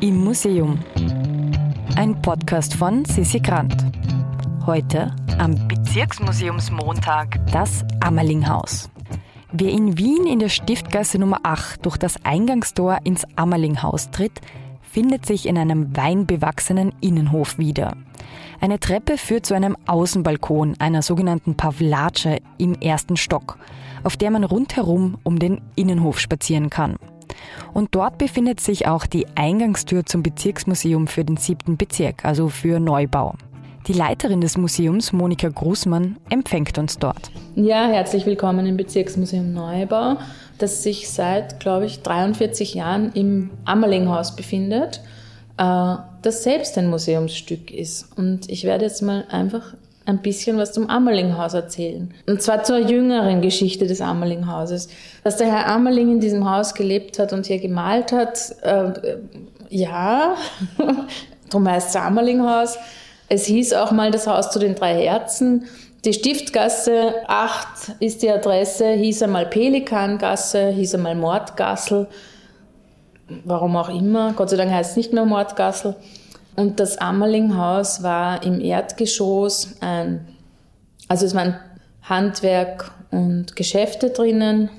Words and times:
Im 0.00 0.24
Museum. 0.24 0.78
Ein 1.96 2.20
Podcast 2.20 2.74
von 2.74 3.06
Sissi 3.06 3.40
Grant. 3.40 3.74
Heute 4.66 5.16
am 5.38 5.54
Bezirksmuseumsmontag 5.68 7.38
das 7.50 7.82
Ammerlinghaus. 8.00 8.90
Wer 9.52 9.70
in 9.70 9.96
Wien 9.96 10.26
in 10.26 10.38
der 10.38 10.50
Stiftgasse 10.50 11.18
Nummer 11.18 11.40
8 11.44 11.86
durch 11.86 11.96
das 11.96 12.22
Eingangstor 12.24 12.98
ins 13.04 13.24
Ammerlinghaus 13.36 14.10
tritt, 14.10 14.38
findet 14.82 15.24
sich 15.24 15.46
in 15.46 15.56
einem 15.56 15.96
weinbewachsenen 15.96 16.92
Innenhof 17.00 17.56
wieder. 17.56 17.96
Eine 18.60 18.78
Treppe 18.78 19.16
führt 19.16 19.46
zu 19.46 19.54
einem 19.54 19.78
Außenbalkon, 19.86 20.76
einer 20.78 21.00
sogenannten 21.00 21.56
Pavlatsche 21.56 22.38
im 22.58 22.74
ersten 22.74 23.16
Stock, 23.16 23.58
auf 24.04 24.18
der 24.18 24.30
man 24.30 24.44
rundherum 24.44 25.16
um 25.22 25.38
den 25.38 25.62
Innenhof 25.74 26.20
spazieren 26.20 26.68
kann. 26.68 26.96
Und 27.74 27.94
dort 27.94 28.18
befindet 28.18 28.60
sich 28.60 28.86
auch 28.86 29.06
die 29.06 29.26
Eingangstür 29.34 30.06
zum 30.06 30.22
Bezirksmuseum 30.22 31.06
für 31.06 31.24
den 31.24 31.36
siebten 31.36 31.76
Bezirk, 31.76 32.24
also 32.24 32.48
für 32.48 32.80
Neubau. 32.80 33.34
Die 33.86 33.92
Leiterin 33.92 34.40
des 34.40 34.56
Museums, 34.56 35.12
Monika 35.12 35.48
Grußmann, 35.48 36.16
empfängt 36.28 36.76
uns 36.78 36.98
dort. 36.98 37.30
Ja, 37.54 37.86
herzlich 37.86 38.26
willkommen 38.26 38.66
im 38.66 38.76
Bezirksmuseum 38.76 39.52
Neubau, 39.52 40.16
das 40.58 40.82
sich 40.82 41.08
seit, 41.10 41.60
glaube 41.60 41.86
ich, 41.86 42.02
43 42.02 42.74
Jahren 42.74 43.12
im 43.12 43.50
Ammerlinghaus 43.64 44.34
befindet 44.34 45.00
äh, 45.58 45.96
das 46.22 46.42
selbst 46.42 46.76
ein 46.78 46.88
Museumsstück 46.88 47.70
ist. 47.70 48.16
Und 48.16 48.48
ich 48.48 48.64
werde 48.64 48.84
jetzt 48.84 49.02
mal 49.02 49.24
einfach 49.30 49.74
ein 50.06 50.22
bisschen 50.22 50.56
was 50.56 50.72
zum 50.72 50.88
Ammerlinghaus 50.88 51.54
erzählen. 51.54 52.14
Und 52.26 52.40
zwar 52.40 52.62
zur 52.62 52.78
jüngeren 52.78 53.42
Geschichte 53.42 53.86
des 53.86 54.00
Ammerlinghauses. 54.00 54.88
Dass 55.24 55.36
der 55.36 55.48
Herr 55.48 55.66
Ammerling 55.68 56.12
in 56.12 56.20
diesem 56.20 56.48
Haus 56.48 56.74
gelebt 56.74 57.18
hat 57.18 57.32
und 57.32 57.46
hier 57.46 57.58
gemalt 57.58 58.12
hat, 58.12 58.54
äh, 58.62 58.92
ja, 59.68 60.36
darum 61.50 61.68
heißt 61.68 61.90
es 61.90 61.96
Ammerlinghaus. 61.96 62.78
Es 63.28 63.44
hieß 63.46 63.74
auch 63.74 63.90
mal 63.90 64.10
das 64.10 64.26
Haus 64.26 64.50
zu 64.50 64.58
den 64.58 64.74
drei 64.76 64.94
Herzen. 64.94 65.66
Die 66.04 66.12
Stiftgasse 66.12 67.14
8 67.26 67.96
ist 67.98 68.22
die 68.22 68.30
Adresse, 68.30 68.92
hieß 68.92 69.22
einmal 69.22 69.46
Pelikangasse, 69.46 70.68
hieß 70.68 70.94
einmal 70.94 71.16
Mordgassel 71.16 72.06
warum 73.44 73.76
auch 73.76 73.88
immer. 73.88 74.32
Gott 74.34 74.50
sei 74.50 74.56
Dank 74.56 74.70
heißt 74.70 74.92
es 74.92 74.96
nicht 74.96 75.12
mehr 75.12 75.24
Mordgassel. 75.24 75.96
Und 76.56 76.80
das 76.80 76.96
Ammerlinghaus 76.96 78.02
war 78.02 78.42
im 78.42 78.60
Erdgeschoss 78.60 79.76
ein, 79.80 80.26
also 81.06 81.26
es 81.26 81.34
waren 81.34 81.56
Handwerk 82.02 82.92
und 83.10 83.54
Geschäfte 83.56 84.10
drinnen 84.10 84.70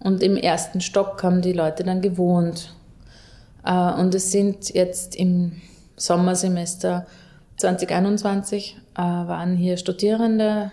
und 0.00 0.22
im 0.22 0.36
ersten 0.36 0.80
Stock 0.80 1.22
haben 1.22 1.42
die 1.42 1.52
Leute 1.52 1.84
dann 1.84 2.00
gewohnt. 2.00 2.74
Äh, 3.64 3.92
und 4.00 4.14
es 4.14 4.32
sind 4.32 4.72
jetzt 4.72 5.16
im 5.16 5.60
Sommersemester 5.96 7.06
2021 7.58 8.76
äh, 8.94 8.98
waren 8.98 9.56
hier 9.56 9.76
Studierende 9.76 10.70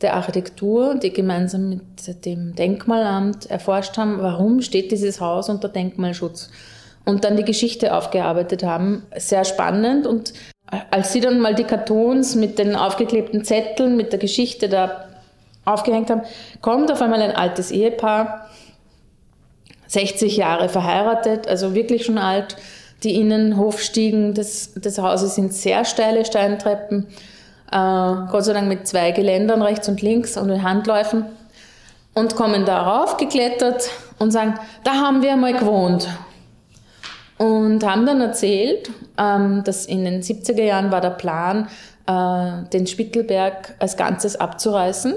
der 0.00 0.14
Architektur, 0.14 0.94
die 0.94 1.12
gemeinsam 1.12 1.68
mit 1.68 2.24
dem 2.24 2.54
Denkmalamt 2.54 3.50
erforscht 3.50 3.98
haben, 3.98 4.20
warum 4.20 4.62
steht 4.62 4.92
dieses 4.92 5.20
Haus 5.20 5.48
unter 5.48 5.68
Denkmalschutz 5.68 6.50
und 7.08 7.24
dann 7.24 7.38
die 7.38 7.44
Geschichte 7.44 7.94
aufgearbeitet 7.94 8.62
haben. 8.62 9.06
Sehr 9.16 9.46
spannend 9.46 10.06
und 10.06 10.34
als 10.90 11.14
sie 11.14 11.22
dann 11.22 11.40
mal 11.40 11.54
die 11.54 11.64
Kartons 11.64 12.34
mit 12.34 12.58
den 12.58 12.76
aufgeklebten 12.76 13.44
Zetteln, 13.44 13.96
mit 13.96 14.12
der 14.12 14.18
Geschichte 14.18 14.68
da 14.68 15.06
aufgehängt 15.64 16.10
haben, 16.10 16.20
kommt 16.60 16.92
auf 16.92 17.00
einmal 17.00 17.22
ein 17.22 17.34
altes 17.34 17.70
Ehepaar, 17.70 18.50
60 19.86 20.36
Jahre 20.36 20.68
verheiratet, 20.68 21.48
also 21.48 21.74
wirklich 21.74 22.04
schon 22.04 22.18
alt. 22.18 22.56
Die 23.04 23.14
Innenhofstiegen 23.18 24.34
des, 24.34 24.74
des 24.74 24.98
Hauses 24.98 25.34
sind 25.34 25.54
sehr 25.54 25.86
steile 25.86 26.26
Steintreppen 26.26 27.06
äh, 27.72 27.76
Gott 28.30 28.44
sei 28.44 28.52
Dank 28.52 28.68
mit 28.68 28.86
zwei 28.86 29.12
Geländern 29.12 29.62
rechts 29.62 29.88
und 29.88 30.02
links 30.02 30.36
und 30.36 30.48
mit 30.48 30.62
Handläufen 30.62 31.24
und 32.12 32.36
kommen 32.36 32.66
darauf 32.66 33.16
geklettert 33.16 33.88
und 34.18 34.30
sagen, 34.30 34.58
da 34.84 34.92
haben 34.92 35.22
wir 35.22 35.36
mal 35.36 35.54
gewohnt. 35.54 36.06
Und 37.38 37.84
haben 37.84 38.04
dann 38.04 38.20
erzählt, 38.20 38.90
ähm, 39.16 39.62
dass 39.64 39.86
in 39.86 40.04
den 40.04 40.22
70er 40.22 40.62
Jahren 40.62 40.90
war 40.90 41.00
der 41.00 41.10
Plan, 41.10 41.68
äh, 42.06 42.68
den 42.72 42.86
Spittelberg 42.86 43.74
als 43.78 43.96
Ganzes 43.96 44.36
abzureißen, 44.36 45.14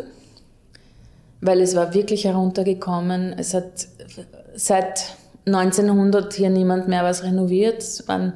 weil 1.42 1.62
es 1.62 1.76
war 1.76 1.94
wirklich 1.94 2.26
heruntergekommen. 2.26 3.34
Es 3.38 3.56
hat 3.56 3.88
seit 4.56 5.16
1900 5.46 6.34
hier 6.34 6.52
niemand 6.52 6.88
mehr 6.88 7.04
was 7.04 7.24
renoviert. 7.24 7.80
Es 7.80 8.08
waren 8.08 8.34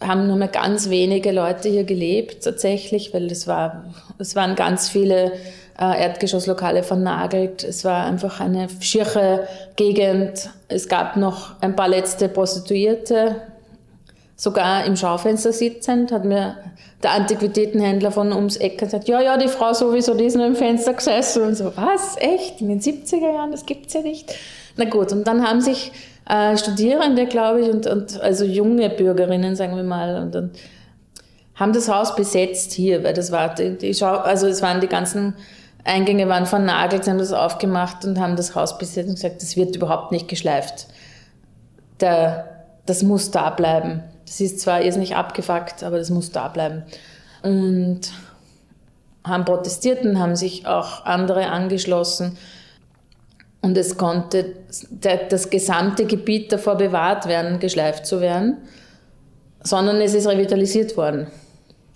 haben 0.00 0.26
nur 0.26 0.36
mehr 0.36 0.48
ganz 0.48 0.90
wenige 0.90 1.32
Leute 1.32 1.68
hier 1.68 1.84
gelebt 1.84 2.44
tatsächlich, 2.44 3.14
weil 3.14 3.30
es 3.30 3.46
war, 3.46 3.84
waren 4.34 4.54
ganz 4.54 4.88
viele 4.88 5.32
äh, 5.78 6.02
Erdgeschosslokale 6.02 6.82
vernagelt. 6.82 7.64
Es 7.64 7.84
war 7.84 8.04
einfach 8.04 8.40
eine 8.40 8.68
schiere 8.80 9.46
Gegend. 9.76 10.50
Es 10.68 10.88
gab 10.88 11.16
noch 11.16 11.60
ein 11.60 11.76
paar 11.76 11.88
letzte 11.88 12.28
Prostituierte, 12.28 13.42
sogar 14.36 14.84
im 14.84 14.96
Schaufenster 14.96 15.52
sitzend, 15.52 16.12
hat 16.12 16.24
mir 16.24 16.56
der 17.02 17.12
Antiquitätenhändler 17.12 18.10
von 18.10 18.32
ums 18.32 18.56
Eck 18.56 18.78
gesagt, 18.78 19.08
ja, 19.08 19.20
ja, 19.20 19.36
die 19.38 19.48
Frau 19.48 19.72
sowieso, 19.72 20.14
die 20.14 20.24
ist 20.24 20.36
nur 20.36 20.46
im 20.46 20.56
Fenster 20.56 20.92
gesessen 20.92 21.42
und 21.42 21.54
so, 21.54 21.72
was, 21.76 22.16
echt, 22.18 22.60
in 22.60 22.68
den 22.68 22.80
70er 22.80 23.32
Jahren, 23.32 23.50
das 23.50 23.64
gibt's 23.64 23.94
ja 23.94 24.02
nicht. 24.02 24.34
Na 24.76 24.84
gut, 24.84 25.12
und 25.12 25.26
dann 25.26 25.46
haben 25.46 25.62
sich 25.62 25.92
äh, 26.28 26.56
Studierende, 26.56 27.26
glaube 27.26 27.62
ich, 27.62 27.70
und, 27.70 27.86
und 27.86 28.20
also 28.20 28.44
junge 28.44 28.90
Bürgerinnen, 28.90 29.56
sagen 29.56 29.76
wir 29.76 29.84
mal, 29.84 30.22
und 30.22 30.34
dann 30.34 30.50
haben 31.54 31.72
das 31.72 31.88
Haus 31.88 32.14
besetzt 32.14 32.72
hier, 32.72 33.02
weil 33.02 33.14
das 33.14 33.32
war, 33.32 33.54
die, 33.54 33.76
die 33.78 33.94
Schau, 33.94 34.16
also 34.16 34.46
es 34.46 34.60
waren 34.62 34.80
die 34.80 34.88
ganzen 34.88 35.34
Eingänge 35.84 36.28
waren 36.28 36.46
vernagelt, 36.46 37.04
sie 37.04 37.10
haben 37.10 37.18
das 37.18 37.32
aufgemacht 37.32 38.04
und 38.04 38.18
haben 38.18 38.34
das 38.34 38.54
Haus 38.56 38.76
besetzt 38.76 39.08
und 39.08 39.14
gesagt, 39.14 39.40
das 39.40 39.56
wird 39.56 39.76
überhaupt 39.76 40.10
nicht 40.10 40.26
geschleift. 40.26 40.88
Der, 42.00 42.64
das 42.86 43.02
muss 43.04 43.30
da 43.30 43.50
bleiben. 43.50 44.02
Das 44.26 44.40
ist 44.40 44.60
zwar 44.60 44.82
jetzt 44.82 44.98
nicht 44.98 45.14
abgefuckt, 45.14 45.84
aber 45.84 45.98
das 45.98 46.10
muss 46.10 46.32
da 46.32 46.48
bleiben. 46.48 46.82
Und 47.42 48.00
haben 49.22 49.44
protestiert 49.44 50.04
und 50.04 50.18
haben 50.18 50.34
sich 50.34 50.66
auch 50.66 51.04
andere 51.04 51.46
angeschlossen. 51.46 52.36
Und 53.66 53.76
es 53.76 53.96
konnte 53.96 54.54
das 55.28 55.50
gesamte 55.50 56.04
Gebiet 56.04 56.52
davor 56.52 56.76
bewahrt 56.76 57.26
werden, 57.26 57.58
geschleift 57.58 58.06
zu 58.06 58.20
werden, 58.20 58.58
sondern 59.60 60.00
es 60.00 60.14
ist 60.14 60.28
revitalisiert 60.28 60.96
worden. 60.96 61.26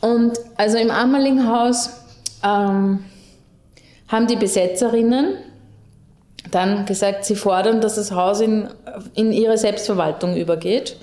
Und 0.01 0.33
also 0.57 0.79
im 0.79 0.91
Ammerlinghaus 0.91 1.91
ähm, 2.43 3.05
haben 4.09 4.27
die 4.27 4.35
Besetzerinnen 4.35 5.37
dann 6.51 6.87
gesagt, 6.87 7.25
sie 7.25 7.37
fordern, 7.37 7.81
dass 7.81 7.95
das 7.95 8.11
Haus 8.11 8.41
in, 8.41 8.67
in 9.15 9.31
ihre 9.31 9.57
Selbstverwaltung 9.57 10.37
übergeht. 10.37 10.97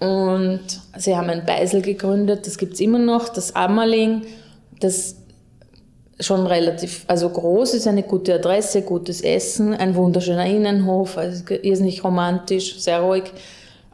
Und 0.00 0.64
sie 0.98 1.16
haben 1.16 1.30
ein 1.30 1.46
Beisel 1.46 1.80
gegründet, 1.80 2.48
das 2.48 2.58
gibt 2.58 2.74
es 2.74 2.80
immer 2.80 2.98
noch, 2.98 3.28
das 3.28 3.54
Ammerling, 3.54 4.22
das 4.80 5.14
schon 6.18 6.46
relativ, 6.46 7.04
also 7.08 7.28
groß 7.28 7.74
ist, 7.74 7.86
eine 7.86 8.02
gute 8.02 8.34
Adresse, 8.34 8.82
gutes 8.82 9.20
Essen, 9.20 9.74
ein 9.74 9.94
wunderschöner 9.94 10.46
Innenhof, 10.46 11.18
also 11.18 11.44
irrsinnig 11.62 12.02
romantisch, 12.02 12.78
sehr 12.78 13.00
ruhig. 13.00 13.24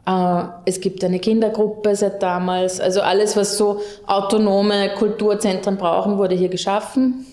Äh, 0.05 0.43
es 0.65 0.79
gibt 0.79 1.03
eine 1.03 1.19
Kindergruppe 1.19 1.95
seit 1.95 2.23
damals, 2.23 2.79
also 2.79 3.01
alles, 3.01 3.35
was 3.35 3.57
so 3.57 3.81
autonome 4.07 4.93
Kulturzentren 4.95 5.77
brauchen, 5.77 6.17
wurde 6.17 6.35
hier 6.35 6.49
geschaffen. 6.49 7.25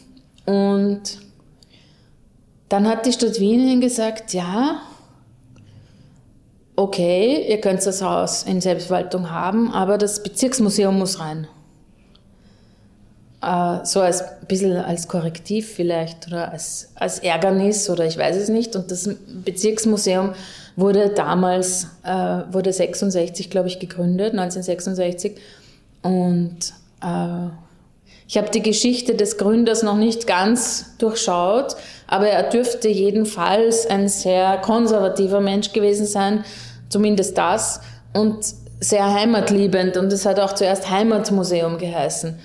Und 0.46 1.18
dann 2.68 2.88
hat 2.88 3.06
die 3.06 3.12
Stadt 3.12 3.38
Wien 3.38 3.80
gesagt, 3.80 4.32
ja, 4.32 4.80
okay, 6.74 7.46
ihr 7.48 7.60
könnt 7.60 7.84
das 7.84 8.02
Haus 8.02 8.42
in 8.42 8.60
Selbstverwaltung 8.60 9.30
haben, 9.30 9.72
aber 9.72 9.98
das 9.98 10.22
Bezirksmuseum 10.22 10.98
muss 10.98 11.20
rein. 11.20 11.46
Äh, 13.42 13.84
so 13.84 14.00
als 14.00 14.22
ein 14.22 14.46
bisschen 14.48 14.76
als 14.76 15.08
Korrektiv 15.08 15.72
vielleicht 15.72 16.26
oder 16.26 16.52
als, 16.52 16.90
als 16.94 17.20
Ärgernis 17.20 17.88
oder 17.88 18.04
ich 18.04 18.18
weiß 18.18 18.36
es 18.36 18.48
nicht. 18.48 18.76
Und 18.76 18.90
das 18.90 19.08
Bezirksmuseum 19.44 20.32
wurde 20.76 21.10
damals, 21.10 21.86
äh, 22.04 22.42
wurde 22.50 22.72
66, 22.72 23.50
glaube 23.50 23.68
ich, 23.68 23.78
gegründet, 23.78 24.32
1966. 24.32 25.38
Und 26.02 26.72
äh, 27.02 27.48
ich 28.28 28.36
habe 28.36 28.50
die 28.50 28.62
Geschichte 28.62 29.14
des 29.14 29.38
Gründers 29.38 29.82
noch 29.82 29.96
nicht 29.96 30.26
ganz 30.26 30.96
durchschaut, 30.98 31.76
aber 32.06 32.28
er 32.28 32.48
dürfte 32.48 32.88
jedenfalls 32.88 33.86
ein 33.86 34.08
sehr 34.08 34.58
konservativer 34.58 35.40
Mensch 35.40 35.72
gewesen 35.72 36.06
sein, 36.06 36.44
zumindest 36.88 37.36
das, 37.36 37.80
und 38.12 38.44
sehr 38.80 39.12
heimatliebend. 39.12 39.96
Und 39.96 40.12
es 40.12 40.26
hat 40.26 40.38
auch 40.38 40.54
zuerst 40.54 40.90
Heimatmuseum 40.90 41.78
geheißen. 41.78 42.38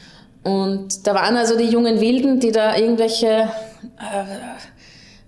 Und 0.46 1.08
da 1.08 1.16
waren 1.16 1.36
also 1.38 1.58
die 1.58 1.66
jungen 1.66 2.00
Wilden, 2.00 2.40
die 2.40 2.52
da 2.52 2.78
irgendwelche 2.78 3.50
äh, 3.98 4.26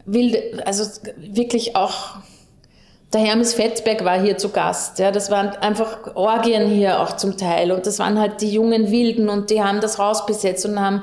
wilde, 0.05 0.63
also 0.63 0.85
wirklich 1.17 1.75
auch 1.75 2.17
der 3.11 3.21
Hermes 3.21 3.55
Fettberg 3.55 4.05
war 4.05 4.21
hier 4.21 4.37
zu 4.37 4.49
Gast. 4.49 4.99
Ja, 4.99 5.11
das 5.11 5.31
waren 5.31 5.49
einfach 5.57 6.15
Orgien 6.15 6.67
hier 6.67 7.01
auch 7.01 7.15
zum 7.15 7.35
Teil. 7.35 7.71
Und 7.71 7.87
das 7.87 7.97
waren 7.97 8.19
halt 8.19 8.41
die 8.41 8.51
jungen 8.51 8.91
Wilden 8.91 9.27
und 9.27 9.49
die 9.49 9.63
haben 9.63 9.81
das 9.81 9.97
Haus 9.97 10.27
besetzt 10.27 10.67
und 10.67 10.79
haben 10.79 11.01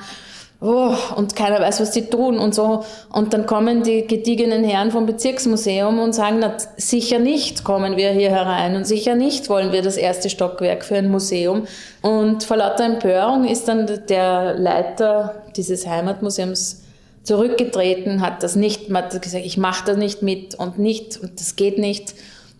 oh, 0.64 0.94
und 1.16 1.36
keiner 1.36 1.60
weiß, 1.60 1.80
was 1.80 1.90
die 1.90 2.06
tun 2.06 2.38
und 2.38 2.54
so. 2.54 2.84
Und 3.12 3.34
dann 3.34 3.46
kommen 3.46 3.82
die 3.82 4.06
gediegenen 4.06 4.64
Herren 4.64 4.90
vom 4.90 5.06
Bezirksmuseum 5.06 5.98
und 5.98 6.14
sagen, 6.14 6.38
na, 6.40 6.56
sicher 6.76 7.18
nicht 7.18 7.64
kommen 7.64 7.96
wir 7.96 8.10
hier 8.10 8.30
herein 8.30 8.74
und 8.74 8.86
sicher 8.86 9.14
nicht 9.14 9.48
wollen 9.48 9.72
wir 9.72 9.82
das 9.82 9.96
erste 9.96 10.30
Stockwerk 10.30 10.84
für 10.84 10.96
ein 10.96 11.10
Museum. 11.10 11.66
Und 12.00 12.44
vor 12.44 12.56
lauter 12.56 12.84
Empörung 12.84 13.46
ist 13.46 13.68
dann 13.68 14.00
der 14.08 14.54
Leiter 14.54 15.42
dieses 15.54 15.86
Heimatmuseums 15.86 16.82
zurückgetreten, 17.22 18.20
hat 18.20 18.42
das 18.42 18.56
nicht, 18.56 18.92
hat 18.92 19.22
gesagt, 19.22 19.44
ich 19.44 19.56
mache 19.56 19.84
das 19.86 19.96
nicht 19.96 20.22
mit 20.22 20.54
und 20.54 20.78
nicht, 20.78 21.18
und 21.18 21.40
das 21.40 21.56
geht 21.56 21.78
nicht. 21.78 22.14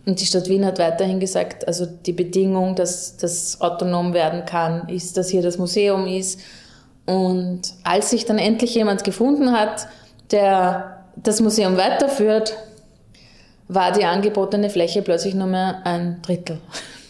Und 0.06 0.20
die 0.20 0.26
Stadt 0.26 0.50
Wien 0.50 0.66
hat 0.66 0.78
weiterhin 0.78 1.20
gesagt, 1.20 1.66
also 1.66 1.86
die 1.86 2.12
Bedingung, 2.12 2.74
dass 2.74 3.16
das 3.16 3.60
autonom 3.62 4.12
werden 4.12 4.44
kann, 4.44 4.88
ist, 4.90 5.16
dass 5.16 5.30
hier 5.30 5.40
das 5.40 5.56
Museum 5.56 6.06
ist 6.06 6.40
und 7.06 7.62
als 7.82 8.10
sich 8.10 8.24
dann 8.24 8.38
endlich 8.38 8.74
jemand 8.74 9.04
gefunden 9.04 9.52
hat, 9.52 9.88
der 10.30 11.04
das 11.16 11.40
Museum 11.40 11.76
weiterführt, 11.76 12.56
war 13.68 13.92
die 13.92 14.04
angebotene 14.04 14.70
Fläche 14.70 15.02
plötzlich 15.02 15.34
nur 15.34 15.46
mehr 15.46 15.80
ein 15.84 16.20
Drittel. 16.22 16.58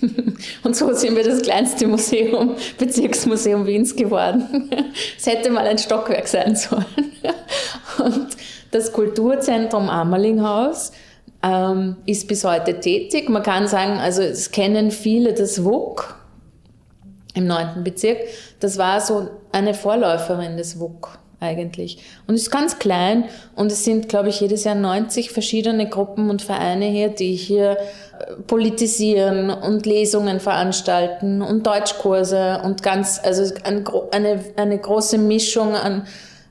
Und 0.63 0.77
so 0.77 0.93
sind 0.93 1.17
wir 1.17 1.25
das 1.25 1.43
kleinste 1.43 1.87
Museum, 1.87 2.57
Bezirksmuseum 2.79 3.67
Wiens 3.67 3.95
geworden. 3.97 4.71
Es 5.19 5.27
hätte 5.27 5.51
mal 5.51 5.67
ein 5.67 5.79
Stockwerk 5.79 6.29
sein 6.29 6.55
sollen. 6.55 6.85
Und 7.99 8.29
das 8.71 8.93
Kulturzentrum 8.93 9.89
Ammerlinghaus 9.89 10.93
ähm, 11.43 11.97
ist 12.07 12.29
bis 12.29 12.45
heute 12.45 12.79
tätig. 12.81 13.29
Man 13.29 13.43
kann 13.43 13.67
sagen, 13.67 13.99
also 13.99 14.23
es 14.23 14.51
kennen 14.51 14.91
viele 14.91 15.33
das 15.33 15.65
WUK, 15.65 16.17
im 17.35 17.47
neunten 17.47 17.85
Bezirk. 17.85 18.19
Das 18.61 18.79
war 18.79 19.01
so 19.01 19.29
eine 19.53 19.75
Vorläuferin 19.75 20.57
des 20.57 20.79
WUK 20.79 21.19
eigentlich. 21.41 21.99
Und 22.27 22.35
ist 22.35 22.51
ganz 22.51 22.79
klein 22.79 23.25
und 23.55 23.71
es 23.71 23.85
sind, 23.85 24.09
glaube 24.09 24.31
ich, 24.31 24.41
jedes 24.41 24.65
Jahr 24.65 24.75
90 24.75 25.31
verschiedene 25.31 25.89
Gruppen 25.89 26.31
und 26.31 26.43
Vereine 26.43 26.87
hier, 26.87 27.09
die 27.09 27.35
hier 27.35 27.73
äh, 27.73 28.35
politisieren 28.47 29.51
und 29.51 29.87
Lesungen 29.87 30.41
veranstalten 30.41 31.43
und 31.43 31.67
Deutschkurse 31.67 32.61
und 32.65 32.83
ganz, 32.83 33.21
also 33.23 33.53
eine, 34.13 34.41
eine 34.57 34.79
große 34.79 35.19
Mischung 35.19 35.75
an, 35.75 36.07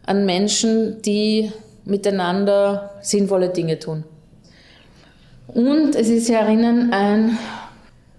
an 0.05 0.25
Menschen, 0.25 1.01
die 1.01 1.51
miteinander 1.85 2.91
sinnvolle 3.01 3.49
Dinge 3.49 3.79
tun. 3.79 4.03
Und 5.47 5.95
es 5.95 6.07
ist 6.07 6.27
hier 6.27 6.39
herinnen 6.39 6.93
ein 6.93 7.37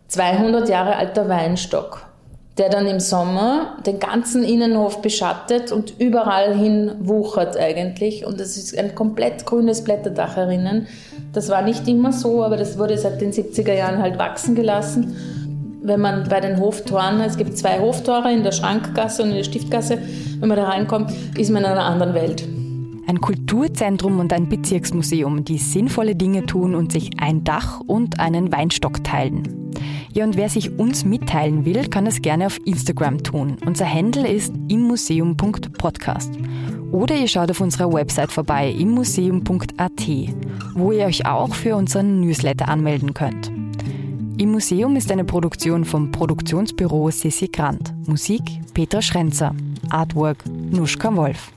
200 0.08 0.69
Jahre 0.69 0.96
alter 0.96 1.28
Weinstock 1.28 2.06
der 2.58 2.68
dann 2.68 2.86
im 2.86 3.00
Sommer 3.00 3.78
den 3.84 3.98
ganzen 3.98 4.44
Innenhof 4.44 5.02
beschattet 5.02 5.72
und 5.72 5.98
überall 5.98 6.56
hin 6.56 6.92
wuchert 7.00 7.56
eigentlich. 7.56 8.24
Und 8.24 8.40
es 8.40 8.56
ist 8.56 8.78
ein 8.78 8.94
komplett 8.94 9.44
grünes 9.44 9.82
Blätterdach 9.82 10.36
herinnen. 10.36 10.86
Das 11.32 11.48
war 11.48 11.62
nicht 11.62 11.88
immer 11.88 12.12
so, 12.12 12.44
aber 12.44 12.56
das 12.56 12.78
wurde 12.78 12.96
seit 12.96 13.20
den 13.20 13.32
70er 13.32 13.74
Jahren 13.74 13.98
halt 14.00 14.18
wachsen 14.18 14.54
gelassen. 14.54 15.16
Wenn 15.82 16.00
man 16.00 16.28
bei 16.28 16.40
den 16.40 16.60
Hoftoren, 16.60 17.20
es 17.20 17.36
gibt 17.36 17.58
zwei 17.58 17.80
Hoftore 17.80 18.32
in 18.32 18.44
der 18.44 18.52
Schrankgasse 18.52 19.22
und 19.22 19.30
in 19.30 19.36
der 19.36 19.44
Stiftgasse, 19.44 19.98
wenn 20.38 20.48
man 20.48 20.56
da 20.56 20.64
reinkommt, 20.64 21.12
ist 21.36 21.50
man 21.50 21.64
in 21.64 21.68
einer 21.68 21.84
anderen 21.84 22.14
Welt. 22.14 22.53
Ein 23.06 23.20
Kulturzentrum 23.20 24.18
und 24.18 24.32
ein 24.32 24.48
Bezirksmuseum, 24.48 25.44
die 25.44 25.58
sinnvolle 25.58 26.16
Dinge 26.16 26.46
tun 26.46 26.74
und 26.74 26.92
sich 26.92 27.10
ein 27.20 27.44
Dach 27.44 27.80
und 27.80 28.18
einen 28.18 28.50
Weinstock 28.50 29.04
teilen. 29.04 29.72
Ja, 30.12 30.24
und 30.24 30.36
wer 30.36 30.48
sich 30.48 30.78
uns 30.78 31.04
mitteilen 31.04 31.64
will, 31.64 31.88
kann 31.88 32.04
das 32.04 32.22
gerne 32.22 32.46
auf 32.46 32.58
Instagram 32.64 33.22
tun. 33.22 33.56
Unser 33.66 33.92
Handle 33.92 34.28
ist 34.28 34.54
immuseum.podcast. 34.68 36.32
Oder 36.92 37.16
ihr 37.16 37.26
schaut 37.26 37.50
auf 37.50 37.60
unserer 37.60 37.92
Website 37.92 38.30
vorbei, 38.30 38.70
immuseum.at, 38.70 40.08
wo 40.74 40.92
ihr 40.92 41.06
euch 41.06 41.26
auch 41.26 41.54
für 41.54 41.74
unseren 41.74 42.20
Newsletter 42.20 42.68
anmelden 42.68 43.12
könnt. 43.12 43.50
Im 44.38 44.52
Museum 44.52 44.96
ist 44.96 45.12
eine 45.12 45.24
Produktion 45.24 45.84
vom 45.84 46.10
Produktionsbüro 46.10 47.10
Sissi 47.10 47.48
Grant. 47.48 47.92
Musik 48.06 48.42
Petra 48.72 49.02
Schrenzer. 49.02 49.54
Artwork 49.90 50.44
Nuschka 50.70 51.14
Wolf. 51.14 51.52